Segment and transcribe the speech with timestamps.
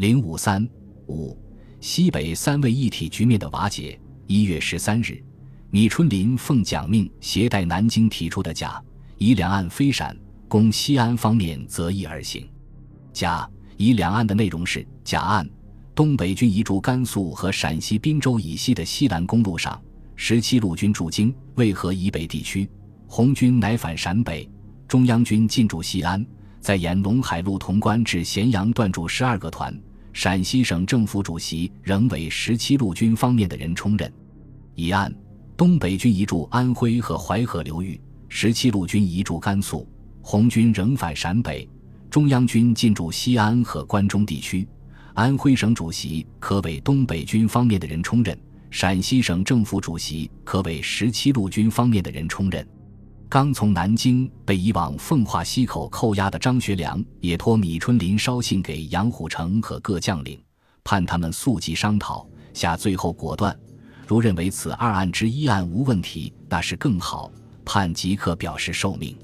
[0.00, 0.66] 零五三
[1.08, 1.38] 五，
[1.78, 4.00] 西北三位一体局面的瓦解。
[4.26, 5.22] 一月十三日，
[5.68, 8.82] 米春林奉蒋命携带南京提出的甲
[9.18, 10.16] 以两岸飞闪，
[10.48, 12.48] 攻西安方面择意而行。
[13.12, 15.46] 甲以两岸的内容是：甲岸，
[15.94, 19.78] 东北军移驻甘肃和陕西滨州以西的西兰公路上，
[20.16, 22.66] 十七路军驻京渭河以北地区，
[23.06, 24.48] 红军乃返陕北，
[24.88, 26.24] 中央军进驻西安，
[26.58, 29.78] 在沿陇海路潼关至咸阳段驻十二个团。
[30.12, 34.12] 陕西省政府主席仍为十七路军方面的人充任。
[34.74, 35.14] 一案，
[35.56, 39.88] 东北军移驻安徽和淮河流域，十七路军移驻甘肃，
[40.22, 41.68] 红军仍返陕北，
[42.10, 44.66] 中央军进驻西安和关中地区。
[45.14, 48.38] 安徽省主席可为东北军方面的人充任，
[48.70, 52.66] 陕西省政府主席可为十七路军方面的人充任。
[53.30, 60.36] 刚从南京被移往奉化西口扣押的张学良，也托米春林捎信给杨虎城和各将领，
[60.82, 63.56] 盼他们速即商讨下最后果断。
[64.04, 67.30] 如认为此二案之一案无问题，那是更好，
[67.64, 69.16] 盼即刻表示受命。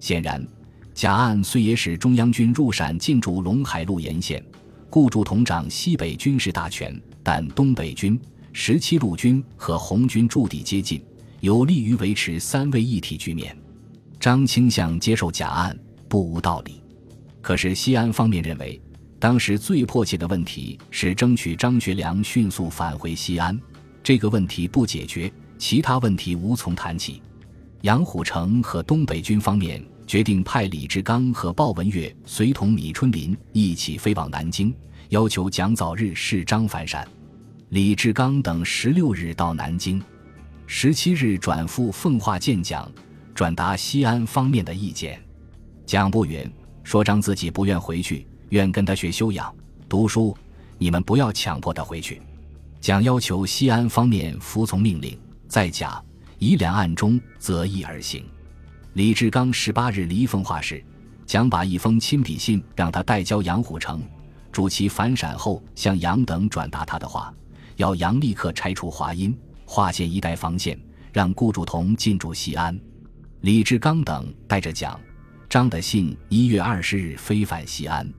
[0.00, 0.44] 显然，
[0.92, 4.44] 甲案虽也使中央军入陕进驻陇海路沿线，
[4.90, 8.20] 顾祝同掌西北军事大权，但东北军、
[8.52, 11.00] 十七路军和红军驻地接近。
[11.40, 13.56] 有利于维持三位一体局面。
[14.18, 15.78] 张清相接受假案
[16.08, 16.82] 不无道理，
[17.40, 18.80] 可是西安方面认为，
[19.18, 23.58] 当时最迫切的问题是争取张学良迅速返回西安。
[24.02, 27.22] 这个问题不解决，其他问题无从谈起。
[27.82, 34.74] 杨虎城和东北军方面决定派李志刚和鲍文岳随同米春林一起飞往南京，
[35.10, 37.06] 要求蒋早日释张返陕。
[37.68, 40.02] 李志刚等十六日到南京。
[40.68, 42.90] 十七日转赴奉化见蒋，
[43.34, 45.20] 转达西安方面的意见。
[45.86, 46.50] 蒋不允，
[46.82, 49.54] 说张自己不愿回去，愿跟他学修养、
[49.88, 50.36] 读书，
[50.76, 52.20] 你们不要强迫他回去。
[52.80, 55.16] 蒋要求西安方面服从命令，
[55.48, 56.02] 在甲
[56.40, 58.24] 乙两案中择一而行。
[58.94, 60.84] 李志刚十八日离奉化时，
[61.26, 64.02] 蒋把一封亲笔信让他代交杨虎城，
[64.50, 67.32] 嘱其返陕后向杨等转达他的话，
[67.76, 69.36] 要杨立刻拆除华阴。
[69.66, 70.80] 划线一带防线，
[71.12, 72.78] 让顾祝同进驻西安。
[73.42, 74.98] 李志刚等带着蒋、
[75.50, 78.10] 张的信，一月二十日飞返西安。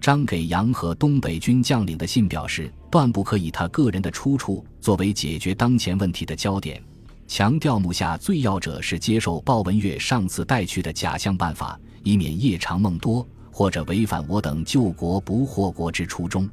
[0.00, 6.82] 张给杨和东北军将领的信表示，断不可以他个人的出处作为解决当前问题的焦点，
[7.28, 16.48] 强调目下最要者是接受鲍文岳上次带去的假象办法，以免夜长梦多或者违反我等救国不祸国之初衷。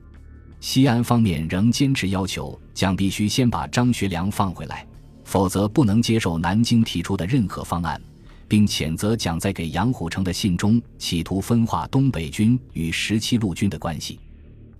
[0.59, 4.85] 西安方面仍坚持要求蒋必须先把张学良放回来，
[5.23, 7.99] 否则不能接受南京提出的任何方案，
[8.47, 14.19] 并谴责蒋在给杨虎城的信中企图分化东北军与十七路军的关系。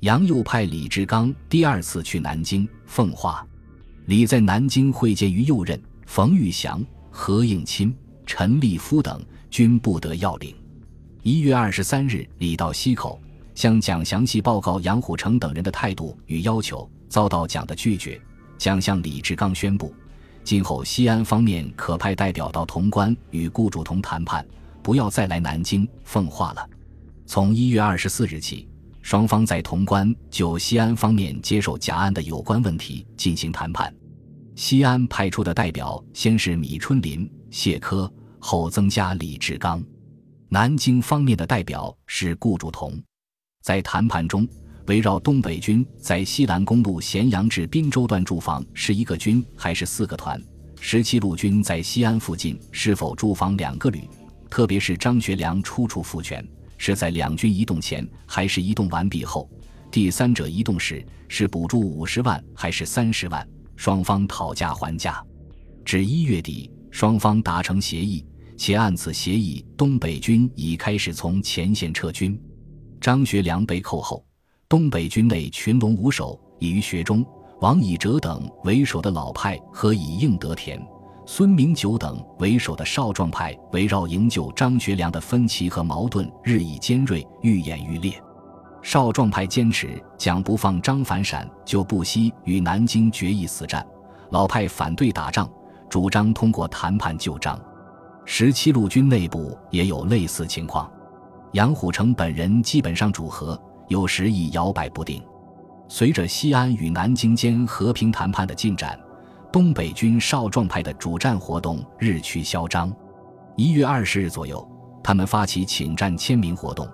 [0.02, 3.46] 杨又派李志刚第二次去南京奉化，
[4.06, 7.94] 李在南京会见于右任、冯玉祥、何应钦、
[8.26, 10.54] 陈立夫等，均不得要领。
[11.22, 13.20] 一月二十三日，李到西口。
[13.60, 18.18] 向蒋详细报告杨虎城等人的态度与要求，遭到蒋的拒绝。
[18.58, 19.94] 蒋向李志刚宣布，
[20.46, 24.48] 今后西安方面可派代表到潼关与顾祝同谈判，
[24.82, 26.66] 不要再来南京奉化了。
[27.26, 28.66] 从一月二十四日起，
[29.02, 33.94] 双方在潼关就西安方面接受甲案的有关问题进行谈判。
[34.56, 38.10] 西安派出的代表先是米春林、谢科，
[38.40, 39.84] 后增加李志刚。
[40.48, 42.98] 南京方面的代表是顾祝同。
[43.70, 44.48] 在谈判中，
[44.88, 50.44] 围绕东北军在西兰公路咸阳至滨州段驻防是一个军还是四个团，
[50.82, 54.10] 十七路军在西安附近是否驻防两个旅，
[54.50, 56.44] 特别是张学良出处复权
[56.80, 59.48] 是在两军移动前还是移动完毕后，
[59.92, 65.24] 第三者移动时是补助五十万还是三十万，双方讨价还价，
[65.86, 68.26] 至一月底，双方达成协议，
[68.58, 72.36] 且按此协议，东北军已开始从前线撤军。
[73.00, 74.24] 张学良被扣后，
[74.68, 77.26] 东北军内群龙无首，以于学忠、
[77.62, 80.86] 王以哲等为首的老派和以应德田、
[81.26, 88.14] 孙明九等为首的少壮派围绕营救张学良的分歧和矛盾日益尖锐，愈演愈烈。
[88.82, 93.82] 少壮派坚持蒋不放张反陕，就不惜与南京决一死战；
[94.32, 95.50] 老派反对打仗，
[95.90, 97.58] 主张通过谈判救张。
[98.26, 100.92] 十七路军内部也有类似情况。
[101.54, 105.22] 杨虎城本人基本上主和，有时亦摇摆不定。
[105.88, 109.00] 随着西安与南京间和平谈判的进展，
[109.52, 112.94] 东北军少壮派的主战活动日趋嚣张。
[113.56, 114.68] 一月二十日左右，
[115.04, 116.88] 他们发起请战签名活动，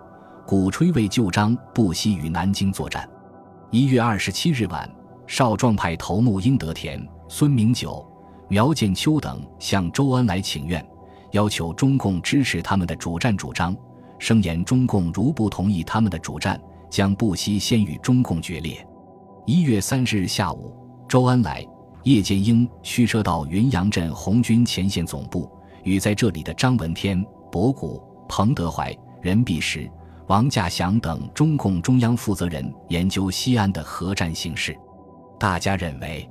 [0.48, 3.08] 鼓吹为旧章不惜与南京作战。
[3.72, 4.90] 一月二十七日晚，
[5.28, 8.08] 少壮派头目英德田、孙明九、
[8.48, 10.84] 苗建秋等向周恩来请愿，
[11.32, 13.76] 要求中共支持他们的主战主张，
[14.18, 16.60] 声言中共如不同意他们的主战，
[16.90, 18.86] 将不惜先与中共决裂。
[19.46, 20.74] 一月三十日下午，
[21.08, 21.66] 周恩来、
[22.04, 25.50] 叶剑英驱车到云阳镇红军前线总部，
[25.84, 29.90] 与在这里的张闻天、博古、彭德怀、任弼时。
[30.28, 34.76] 王稼祥等中共中央负责人研究西安的核战形势，
[35.40, 36.28] 大家认为，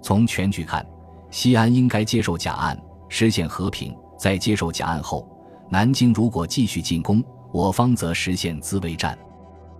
[0.00, 0.86] 从全局看，
[1.30, 2.80] 西安应该接受甲案，
[3.10, 3.94] 实现和平。
[4.18, 5.28] 在接受甲案后，
[5.68, 7.22] 南京如果继续进攻，
[7.52, 9.18] 我方则实现自卫战。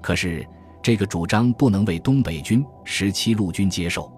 [0.01, 0.47] 可是
[0.83, 4.11] 这个主张不能为东北军十七路军接受。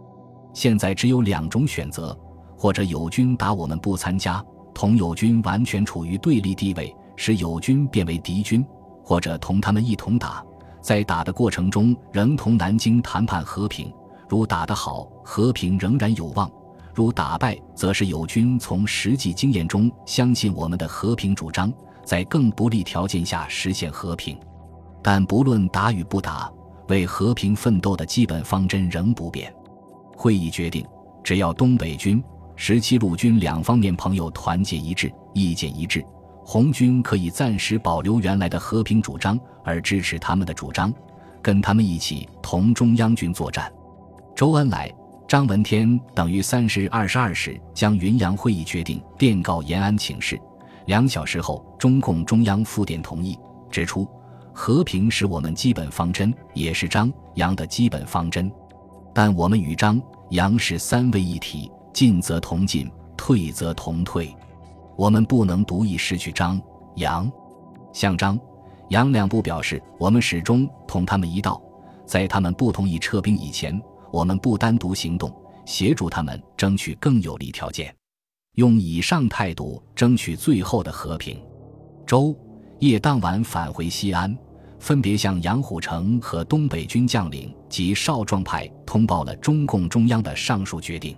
[0.55, 2.19] 现在只有两种选择：
[2.57, 4.45] 或者友军打我们不参加，
[4.75, 8.65] 同友军完全处于对立地位，使友军变为敌军。
[9.05, 10.45] 或者同他们一同打，
[10.83, 13.91] 在打的过程中仍同南京谈判和平。
[14.29, 16.47] 如打得好，和平仍然有望；
[16.99, 21.73] 如打败，则是友军从实际经验中相信我们的和平主张，
[22.05, 24.37] 在更不利条件下实现和平。
[25.01, 26.53] 但不论打与不打，
[26.89, 29.55] 为和平奋斗的基本方针仍不变。
[30.17, 30.85] 会议决定，
[31.23, 32.21] 只要东北军、
[32.57, 36.05] 十七路军两方面朋友团结一致，意见一致。
[36.45, 40.93] 红军可以暂时保留原来的和平主张，而支持他们的主张，
[41.41, 43.73] 跟他们一起同中央军作战。
[44.35, 44.93] 周恩来、
[45.29, 50.41] 张闻天等于三十日二十二时将云阳会议决定电告延安请示。
[50.87, 53.39] 两小时后，中共中央复电同意，
[53.71, 54.09] 指出
[54.55, 58.51] 和平是我们基本方针，也是张杨的基本方针。
[59.13, 64.35] 但我们与张杨是三位一体，进则同进，退则同退。
[64.97, 66.59] 我们不能独意失去张
[66.95, 67.31] 杨，
[67.93, 68.41] 向张
[68.89, 71.61] 杨两部表示，我们始终同他们一道，
[72.07, 73.79] 在他们不同意撤兵以前，
[74.13, 75.35] 我们不单独行动，
[75.67, 77.95] 协助他们争取更有利条件，
[78.55, 81.41] 用以上态度争取最后的和平。
[82.07, 82.35] 周
[82.79, 84.37] 夜当晚返回西安，
[84.79, 91.17] 分别向杨虎城和东北军将领及少壮派通报了中共中央的上述决定。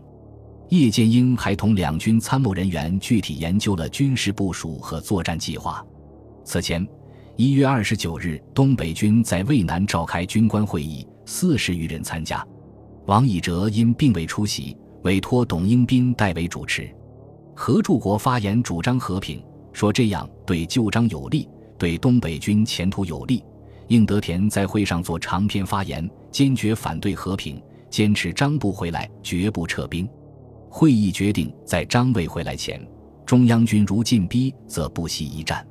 [0.70, 5.84] 叶剑英还同两军参谋人员具体研究了军事部署和作战计划。
[6.44, 6.86] 此前，
[7.36, 12.46] 一月二十九日，东北军在渭南召开军官会议，四十余人参加。
[13.10, 16.88] 王以哲因并未出席，委托董英斌代为主持。
[17.56, 19.42] 何柱国发言主张和平，
[19.72, 23.42] 说这样对旧章有利，对东北军前途有利。
[23.88, 27.60] 应德田在会上做长篇发言，坚决反对和平，
[27.90, 30.08] 坚持张不回来，绝不撤兵。
[30.68, 32.80] 会议决定，在张未回来前，
[33.26, 35.66] 中央军如进逼，则不惜一战。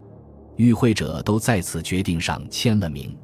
[0.58, 3.18] 与会者都在此决定上签了名。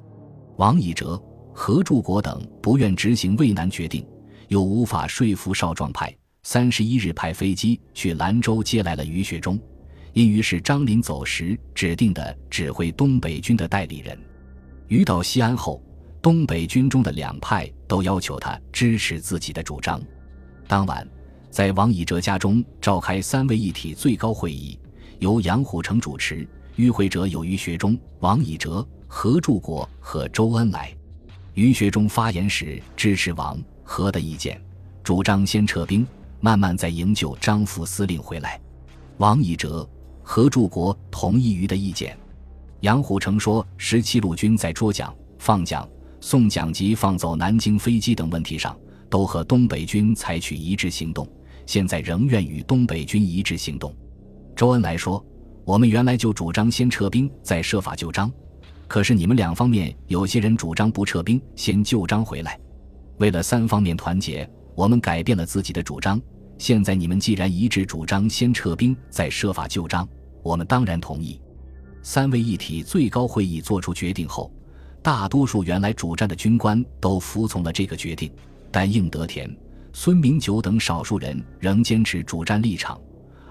[0.55, 1.21] 王以哲、
[1.57, 4.05] 何柱国等不愿执行渭南决定，
[4.49, 6.13] 又无法说服少壮派。
[6.43, 9.57] 三十一日派飞机去兰州接来了于学忠，
[10.11, 14.19] 因于是张林走时指定的指挥东北军的代理人。
[14.89, 15.81] 于到西安后，
[16.21, 19.99] 东北军中的两派都要求他支持自己的主张。
[20.67, 21.07] 当晚。
[21.49, 24.77] 在王以哲家中召开三位一体最高会议，
[25.19, 26.45] 由杨虎城主持。
[26.75, 30.93] 与会者有于学忠、王以哲、何柱国和周恩来。
[31.55, 34.61] 于学忠发言时支持王何的意见，
[35.01, 36.05] 主张先撤兵，
[36.41, 38.59] 慢慢再营救张副司令回来。
[39.17, 39.89] 王以哲、
[40.21, 42.17] 何柱国同意于的意见。
[42.81, 45.87] 杨虎城说，十七路军在捉蒋、放蒋、
[46.19, 48.77] 送蒋及放走南京飞机等问题上，
[49.09, 51.25] 都和东北军采取一致行动。
[51.65, 53.95] 现在仍愿与东北军一致行动。
[54.57, 55.25] 周恩来说
[55.63, 58.29] ：“我们原来就主张先撤兵，再设法救张。
[58.87, 62.59] 可是你们两方面有些人主张不撤兵，先救张回来。
[63.17, 66.21] 为了三方面团结，我们改变了自己的主张。
[66.57, 70.07] 现在你们既然一致主张先撤兵，再设法救张，
[70.43, 71.41] 我们当然同意。”
[72.03, 74.53] 三位一体最高会议作出决定后，
[75.01, 78.31] 大多数原来主战的军官都服从了这个决定，
[78.71, 79.49] 但应德田。
[79.91, 82.99] 孙明九等少数人仍坚持主战立场。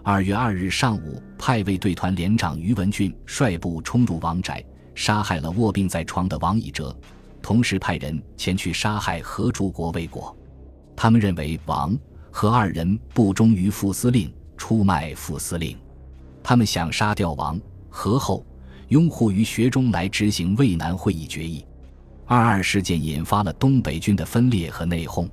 [0.02, 4.62] 二月二日上午，派卫队团连长于文俊率部冲入王宅，
[4.94, 6.96] 杀害了卧病在床的王以哲，
[7.42, 10.36] 同时派人前去杀害何柱国未果。
[10.96, 11.96] 他们认为王
[12.30, 15.76] 和二人不忠于副司令，出卖副司令。
[16.42, 17.60] 他们想杀掉王
[17.90, 18.44] 和后，
[18.88, 21.64] 拥护于学中来执行渭南会议决议。
[22.26, 25.28] 二二事件引发了东北军的分裂和内讧。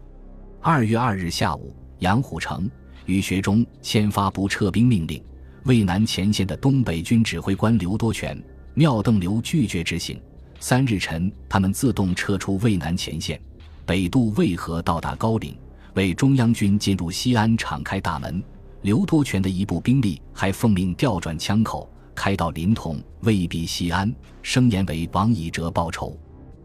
[0.60, 2.70] 二月二日下午，杨虎城、
[3.06, 5.24] 于学忠签发不撤兵命令。
[5.66, 8.42] 渭南前线的东北军指挥官刘多全、
[8.76, 10.20] 廖邓流拒绝执行，
[10.60, 13.40] 三日晨，他们自动撤出渭南前线，
[13.86, 15.54] 北渡渭河，到达高陵，
[15.96, 18.42] 为中央军进入西安敞开大门。
[18.82, 24.12] 刘多全的一部兵力还奉命调转枪口，开到临潼，威逼西安，
[24.42, 26.18] 声言为王以哲报仇。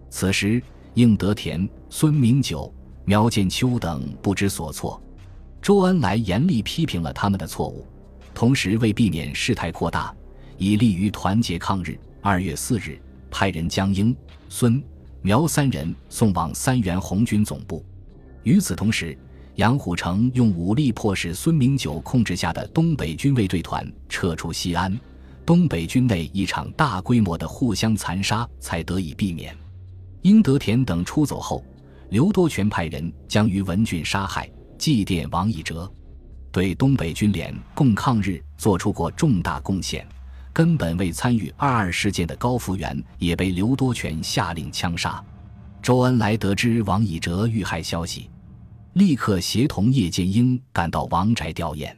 [0.08, 0.62] 此时，
[0.94, 2.72] 应德田、孙明九、
[3.04, 5.02] 苗建秋等不知所措。
[5.60, 7.84] 周恩来严厉批评了他们的错误，
[8.32, 10.14] 同时为避免事态扩大，
[10.58, 11.98] 以利于团结抗日。
[12.20, 14.14] 二月四日，派人将英、
[14.48, 14.82] 孙、
[15.22, 17.84] 苗三人送往三原红军总部。
[18.42, 19.16] 与此同时，
[19.54, 24.98] 杨虎城用武力迫使孙明九控制下的东北军卫队团撤出西安，
[25.44, 29.56] 东北军内一场大规模的互相残杀才得以避免。
[30.22, 31.64] 英德田等出走后，
[32.10, 34.50] 刘多全派人将于文俊杀害。
[34.76, 35.90] 祭奠王以哲，
[36.52, 40.06] 对东北军联共抗日做出过重大贡献。
[40.56, 45.22] 根本未参与二二事件的高福源也被刘多全下令枪杀。
[45.82, 48.30] 周恩来得知王以哲遇害消息，
[48.94, 51.94] 立刻协同叶剑英赶到王宅吊唁。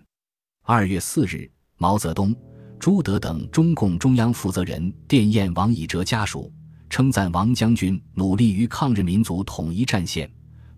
[0.64, 2.34] 二月四日，毛泽东、
[2.80, 6.52] 朱德等中共中央负责人电唁王以哲家属，
[6.90, 10.28] 称赞王将军努力于抗日民族统一战线，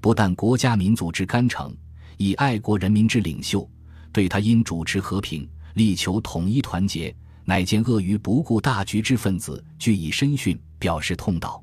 [0.03, 1.75] 不但国家民族之干城。
[2.19, 3.67] 以爱国人民之领袖，
[4.13, 7.17] 对他因主持和平、力求统一团结，
[7.51, 11.61] 乃见鳄鱼不顾大局之分子，据以身训，表示痛悼，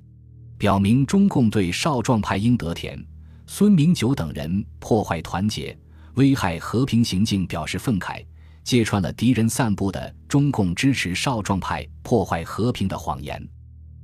[0.58, 3.02] 表明中共对少壮派英德田、
[3.46, 5.74] 孙明九等人破坏团结、
[6.16, 8.22] 危害和平行径表示愤慨，
[8.66, 13.42] 揭穿了敌人散布的中共支持少壮派破坏和平的谎言。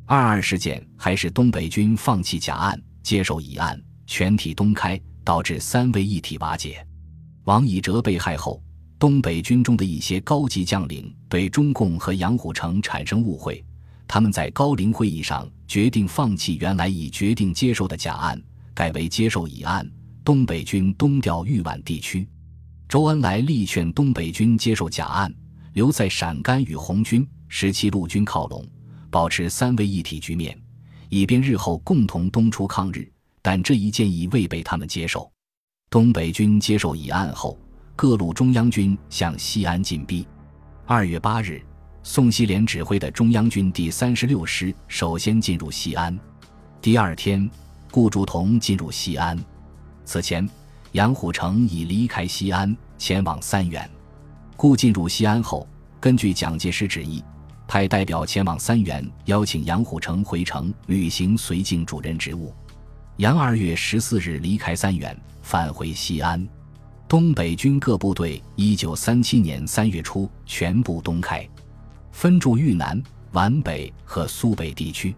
[0.05, 4.97] 二二事件还是东北军放弃甲案，接受乙案，全体东开。
[5.25, 6.85] 导致三位一体瓦解。
[7.43, 8.61] 王以哲被害后，
[9.03, 13.61] 东北军中的一些高级将领对中共和杨虎城产生误会，
[14.07, 18.41] 他们在高陵会议上决定放弃原来已决定接受的甲案，
[18.73, 19.85] 改为接受乙案。
[20.23, 22.25] 东北军东调豫皖地区，
[22.87, 25.35] 周恩来力劝东北军接受甲案，
[25.73, 28.65] 留在陕甘与红军、十七路军靠拢，
[29.09, 30.57] 保持三位一体局面，
[31.09, 33.11] 以便日后共同东出抗日。
[33.41, 35.29] 但这一建议未被他们接受。
[35.89, 37.59] 东北军接受乙案后，
[37.95, 40.27] 各路中央军向西安进逼。
[40.85, 41.61] 二月八日，
[42.01, 46.17] 宋希濂指挥的中央军第三十六师首先进入西安。
[46.81, 47.49] 第二天，
[47.91, 49.37] 顾祝同进入西安。
[50.05, 50.47] 此前，
[50.93, 53.87] 杨虎城已离开西安，前往三原。
[54.57, 55.67] 顾进入西安后，
[55.99, 57.23] 根据蒋介石旨意，
[57.67, 62.53] 派代表前往三原，邀请杨虎城回城履行绥靖主任职务。
[63.17, 66.45] 杨二月十四日离开三原，返回西安。
[67.13, 71.47] 东北军各部队一九三七年三月初全部东开，
[72.11, 72.99] 分驻豫南、
[73.33, 75.15] 皖北和苏北地区。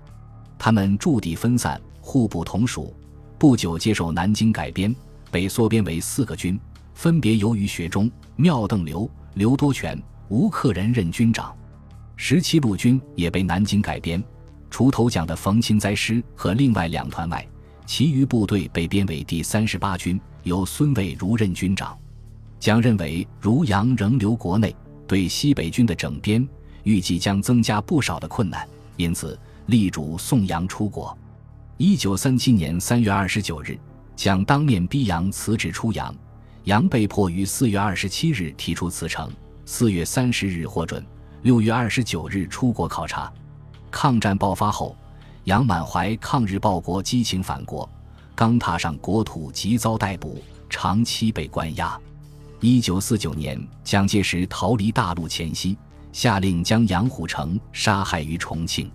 [0.59, 2.93] 他们驻地分散，互不同属。
[3.39, 4.93] 不久接受南京改编，
[5.31, 6.59] 被缩编为四个军，
[6.93, 9.97] 分别由于学忠、廖邓刘、刘多全、
[10.27, 11.55] 吴克仁任军长。
[12.17, 14.21] 十七路军也被南京改编，
[14.69, 17.47] 除头奖的冯钦哉师和另外两团外。
[17.85, 21.97] 其余部队被编为第三十八军，由孙蔚如任军长。
[22.59, 24.75] 蒋认为如杨仍留国内，
[25.07, 26.45] 对西北军的整编
[26.83, 31.15] 预计将增加不少的困难，因此力主送杨出国。
[31.77, 33.77] 一九三七年三月二十九日，
[34.15, 36.13] 蒋当面逼杨辞职出洋，
[36.63, 39.29] 杨被迫于四月二十七日提出辞呈，
[39.65, 41.05] 四月三十日获准，
[41.43, 43.31] 六月二十九日出国考察。
[43.91, 44.97] 抗战爆发后。
[45.45, 47.87] 杨满怀抗日报国激情返国，
[48.33, 51.99] 刚踏上国土即遭逮捕，长期被关押。
[52.61, 55.77] 一九四九年，蒋介石逃离大陆前夕，
[56.11, 58.89] 下令将杨虎城杀害于重庆。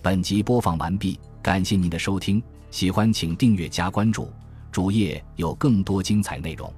[0.00, 4.32] 本集播放完毕，感谢您的收听，喜欢请订阅加关注，
[4.70, 6.72] 主页有更多精彩内容。